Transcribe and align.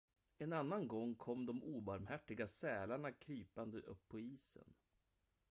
En 0.37 0.51
annan 0.53 0.87
gång 0.87 1.15
kom 1.15 1.45
de 1.45 1.63
obarmhärtiga 1.63 2.47
sälarna 2.47 3.11
krypande 3.11 3.79
upp 3.81 4.07
på 4.07 4.19
isen. 4.19 4.73